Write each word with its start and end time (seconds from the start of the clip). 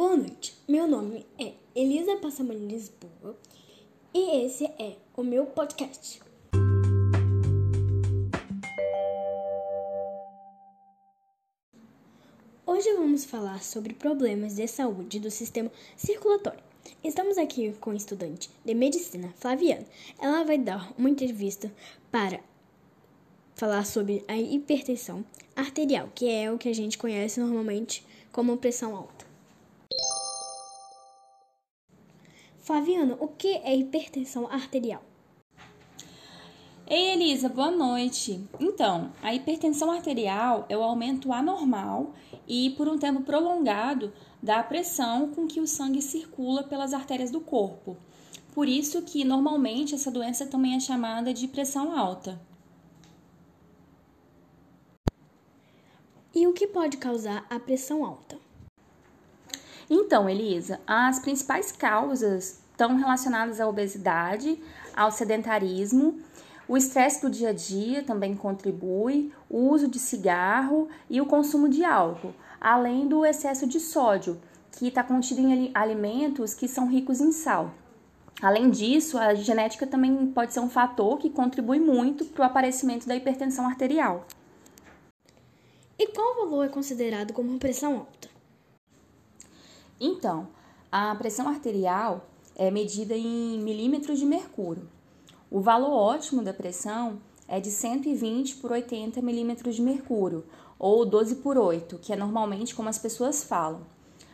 Boa 0.00 0.16
noite, 0.16 0.56
meu 0.66 0.88
nome 0.88 1.26
é 1.38 1.52
Elisa 1.74 2.16
Passamani 2.16 2.66
Lisboa 2.66 3.36
e 4.14 4.46
esse 4.46 4.64
é 4.64 4.96
o 5.14 5.22
meu 5.22 5.44
podcast. 5.44 6.22
Hoje 12.64 12.90
vamos 12.94 13.26
falar 13.26 13.62
sobre 13.62 13.92
problemas 13.92 14.54
de 14.54 14.66
saúde 14.66 15.20
do 15.20 15.30
sistema 15.30 15.70
circulatório. 15.98 16.64
Estamos 17.04 17.36
aqui 17.36 17.74
com 17.74 17.90
a 17.90 17.94
estudante 17.94 18.48
de 18.64 18.72
medicina, 18.72 19.34
Flaviana. 19.36 19.84
Ela 20.18 20.44
vai 20.44 20.56
dar 20.56 20.94
uma 20.96 21.10
entrevista 21.10 21.70
para 22.10 22.40
falar 23.54 23.84
sobre 23.84 24.24
a 24.26 24.38
hipertensão 24.38 25.22
arterial, 25.54 26.08
que 26.14 26.26
é 26.26 26.50
o 26.50 26.56
que 26.56 26.70
a 26.70 26.74
gente 26.74 26.96
conhece 26.96 27.38
normalmente 27.38 28.02
como 28.32 28.56
pressão 28.56 28.96
alta. 28.96 29.29
Flaviana, 32.60 33.16
o 33.18 33.26
que 33.26 33.56
é 33.56 33.74
hipertensão 33.74 34.46
arterial? 34.46 35.02
Ei, 36.86 37.12
Elisa, 37.12 37.48
boa 37.48 37.70
noite. 37.70 38.44
Então, 38.58 39.12
a 39.22 39.34
hipertensão 39.34 39.90
arterial 39.90 40.66
é 40.68 40.76
o 40.76 40.82
aumento 40.82 41.32
anormal 41.32 42.12
e 42.46 42.70
por 42.70 42.86
um 42.86 42.98
tempo 42.98 43.22
prolongado 43.22 44.12
da 44.42 44.62
pressão 44.62 45.30
com 45.30 45.46
que 45.46 45.58
o 45.58 45.66
sangue 45.66 46.02
circula 46.02 46.62
pelas 46.62 46.92
artérias 46.92 47.30
do 47.30 47.40
corpo. 47.40 47.96
Por 48.52 48.68
isso 48.68 49.00
que 49.02 49.24
normalmente 49.24 49.94
essa 49.94 50.10
doença 50.10 50.46
também 50.46 50.74
é 50.74 50.80
chamada 50.80 51.32
de 51.32 51.48
pressão 51.48 51.96
alta. 51.96 52.40
E 56.34 56.46
o 56.46 56.52
que 56.52 56.66
pode 56.66 56.98
causar 56.98 57.46
a 57.48 57.58
pressão 57.58 58.04
alta? 58.04 58.49
Então, 59.92 60.30
Elisa, 60.30 60.80
as 60.86 61.18
principais 61.18 61.72
causas 61.72 62.62
estão 62.70 62.94
relacionadas 62.96 63.60
à 63.60 63.68
obesidade, 63.68 64.62
ao 64.96 65.10
sedentarismo, 65.10 66.20
o 66.68 66.76
estresse 66.76 67.20
do 67.20 67.28
dia 67.28 67.48
a 67.48 67.52
dia 67.52 68.04
também 68.04 68.36
contribui, 68.36 69.32
o 69.48 69.70
uso 69.70 69.88
de 69.88 69.98
cigarro 69.98 70.88
e 71.10 71.20
o 71.20 71.26
consumo 71.26 71.68
de 71.68 71.84
álcool, 71.84 72.32
além 72.60 73.08
do 73.08 73.26
excesso 73.26 73.66
de 73.66 73.80
sódio, 73.80 74.40
que 74.78 74.86
está 74.86 75.02
contido 75.02 75.40
em 75.40 75.72
alimentos 75.74 76.54
que 76.54 76.68
são 76.68 76.86
ricos 76.86 77.20
em 77.20 77.32
sal. 77.32 77.72
Além 78.40 78.70
disso, 78.70 79.18
a 79.18 79.34
genética 79.34 79.84
também 79.84 80.28
pode 80.28 80.52
ser 80.52 80.60
um 80.60 80.70
fator 80.70 81.18
que 81.18 81.28
contribui 81.28 81.80
muito 81.80 82.24
para 82.24 82.42
o 82.42 82.46
aparecimento 82.46 83.08
da 83.08 83.16
hipertensão 83.16 83.66
arterial. 83.66 84.24
E 85.98 86.06
qual 86.06 86.36
valor 86.36 86.66
é 86.66 86.68
considerado 86.68 87.32
como 87.32 87.58
pressão 87.58 87.94
alta? 87.96 88.29
Então, 90.00 90.48
a 90.90 91.14
pressão 91.14 91.46
arterial 91.46 92.26
é 92.56 92.70
medida 92.70 93.14
em 93.14 93.60
milímetros 93.60 94.18
de 94.18 94.24
mercúrio. 94.24 94.88
O 95.50 95.60
valor 95.60 95.92
ótimo 95.92 96.42
da 96.42 96.54
pressão 96.54 97.20
é 97.46 97.60
de 97.60 97.70
120 97.70 98.56
por 98.56 98.72
80 98.72 99.20
milímetros 99.20 99.76
de 99.76 99.82
mercúrio, 99.82 100.44
ou 100.78 101.04
12 101.04 101.36
por 101.36 101.58
8, 101.58 101.98
que 101.98 102.14
é 102.14 102.16
normalmente 102.16 102.74
como 102.74 102.88
as 102.88 102.96
pessoas 102.96 103.44
falam. 103.44 103.82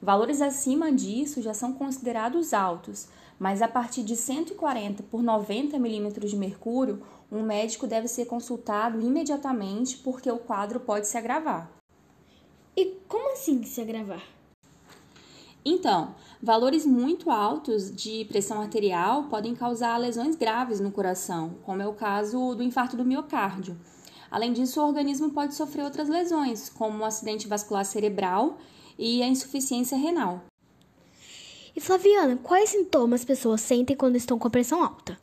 Valores 0.00 0.40
acima 0.40 0.90
disso 0.90 1.42
já 1.42 1.52
são 1.52 1.74
considerados 1.74 2.54
altos, 2.54 3.08
mas 3.38 3.60
a 3.60 3.68
partir 3.68 4.02
de 4.02 4.16
140 4.16 5.02
por 5.02 5.22
90 5.22 5.78
milímetros 5.78 6.30
de 6.30 6.36
mercúrio, 6.38 7.02
um 7.30 7.42
médico 7.42 7.86
deve 7.86 8.08
ser 8.08 8.24
consultado 8.24 8.98
imediatamente 9.00 9.98
porque 9.98 10.30
o 10.30 10.38
quadro 10.38 10.80
pode 10.80 11.06
se 11.06 11.18
agravar. 11.18 11.70
E 12.74 12.96
como 13.06 13.34
assim 13.34 13.62
se 13.64 13.82
agravar? 13.82 14.39
Então, 15.64 16.14
valores 16.42 16.86
muito 16.86 17.30
altos 17.30 17.94
de 17.94 18.24
pressão 18.24 18.62
arterial 18.62 19.24
podem 19.24 19.54
causar 19.54 19.98
lesões 19.98 20.34
graves 20.34 20.80
no 20.80 20.90
coração, 20.90 21.56
como 21.64 21.82
é 21.82 21.86
o 21.86 21.92
caso 21.92 22.54
do 22.54 22.62
infarto 22.62 22.96
do 22.96 23.04
miocárdio. 23.04 23.78
Além 24.30 24.52
disso, 24.52 24.80
o 24.80 24.86
organismo 24.86 25.30
pode 25.30 25.54
sofrer 25.54 25.84
outras 25.84 26.08
lesões, 26.08 26.70
como 26.70 26.98
o 26.98 27.00
um 27.00 27.04
acidente 27.04 27.46
vascular 27.46 27.84
cerebral 27.84 28.58
e 28.98 29.22
a 29.22 29.28
insuficiência 29.28 29.98
renal. 29.98 30.44
E 31.76 31.80
Flaviana, 31.80 32.38
quais 32.42 32.70
sintomas 32.70 33.20
as 33.20 33.26
pessoas 33.26 33.60
sentem 33.60 33.96
quando 33.96 34.16
estão 34.16 34.38
com 34.38 34.48
a 34.48 34.50
pressão 34.50 34.82
alta? 34.82 35.18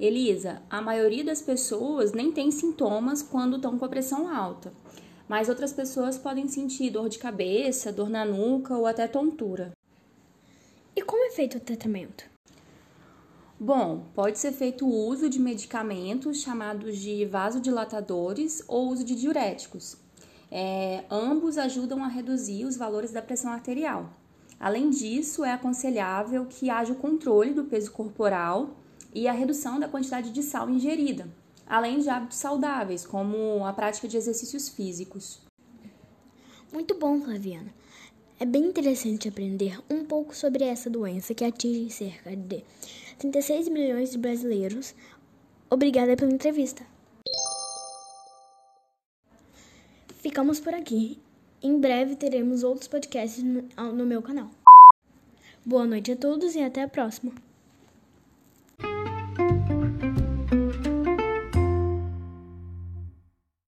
Elisa, 0.00 0.62
a 0.68 0.82
maioria 0.82 1.24
das 1.24 1.40
pessoas 1.40 2.12
nem 2.12 2.32
tem 2.32 2.50
sintomas 2.50 3.22
quando 3.22 3.56
estão 3.56 3.78
com 3.78 3.84
a 3.84 3.88
pressão 3.88 4.28
alta 4.28 4.72
mas 5.28 5.48
outras 5.48 5.72
pessoas 5.72 6.18
podem 6.18 6.48
sentir 6.48 6.90
dor 6.90 7.08
de 7.08 7.18
cabeça, 7.18 7.92
dor 7.92 8.08
na 8.08 8.24
nuca 8.24 8.76
ou 8.76 8.86
até 8.86 9.06
tontura. 9.08 9.72
E 10.94 11.02
como 11.02 11.24
é 11.24 11.30
feito 11.30 11.58
o 11.58 11.60
tratamento? 11.60 12.24
Bom, 13.58 14.04
pode 14.14 14.38
ser 14.38 14.52
feito 14.52 14.86
o 14.86 15.06
uso 15.08 15.30
de 15.30 15.40
medicamentos 15.40 16.42
chamados 16.42 16.98
de 16.98 17.24
vasodilatadores 17.24 18.62
ou 18.68 18.88
uso 18.88 19.02
de 19.02 19.14
diuréticos. 19.14 19.96
É, 20.50 21.04
ambos 21.10 21.58
ajudam 21.58 22.04
a 22.04 22.08
reduzir 22.08 22.64
os 22.64 22.76
valores 22.76 23.12
da 23.12 23.22
pressão 23.22 23.50
arterial. 23.52 24.10
Além 24.60 24.90
disso, 24.90 25.44
é 25.44 25.52
aconselhável 25.52 26.46
que 26.46 26.70
haja 26.70 26.92
o 26.92 26.96
controle 26.96 27.52
do 27.52 27.64
peso 27.64 27.92
corporal 27.92 28.76
e 29.14 29.26
a 29.26 29.32
redução 29.32 29.80
da 29.80 29.88
quantidade 29.88 30.30
de 30.30 30.42
sal 30.42 30.68
ingerida, 30.68 31.26
além 31.66 31.98
de 31.98 32.08
hábitos 32.08 32.38
saudáveis, 32.38 33.04
como 33.06 33.64
a 33.64 33.72
prática 33.72 34.06
de 34.06 34.16
exercícios 34.16 34.68
físicos. 34.68 35.40
Muito 36.72 36.94
bom, 36.98 37.20
Flaviana. 37.20 37.72
É 38.38 38.44
bem 38.44 38.66
interessante 38.66 39.28
aprender 39.28 39.80
um 39.88 40.04
pouco 40.04 40.36
sobre 40.36 40.64
essa 40.64 40.90
doença 40.90 41.34
que 41.34 41.44
atinge 41.44 41.90
cerca 41.90 42.36
de 42.36 42.62
36 43.18 43.68
milhões 43.68 44.10
de 44.10 44.18
brasileiros. 44.18 44.94
Obrigada 45.70 46.14
pela 46.16 46.32
entrevista. 46.32 46.84
Ficamos 50.16 50.60
por 50.60 50.74
aqui. 50.74 51.18
Em 51.62 51.80
breve 51.80 52.14
teremos 52.14 52.62
outros 52.62 52.88
podcasts 52.88 53.42
no 53.42 54.04
meu 54.04 54.20
canal. 54.20 54.50
Boa 55.64 55.86
noite 55.86 56.12
a 56.12 56.16
todos 56.16 56.54
e 56.54 56.60
até 56.60 56.82
a 56.82 56.88
próxima. 56.88 57.32